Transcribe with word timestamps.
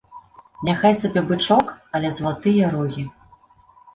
Няхай 0.67 0.95
сабе 1.01 1.21
бычок, 1.31 1.67
але 1.99 2.09
залатыя 2.19 2.71
рогі. 2.75 3.03